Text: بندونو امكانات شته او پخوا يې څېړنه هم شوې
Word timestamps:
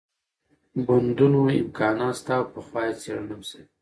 بندونو 0.85 1.39
امكانات 1.61 2.15
شته 2.19 2.31
او 2.39 2.43
پخوا 2.53 2.81
يې 2.87 2.93
څېړنه 3.01 3.33
هم 3.35 3.41
شوې 3.49 3.63